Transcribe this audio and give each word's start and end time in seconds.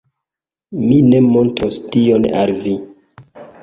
Mi 0.85 0.95
ne 1.11 1.21
montros 1.29 1.81
tion 1.87 2.29
al 2.43 2.59
vi 2.67 2.79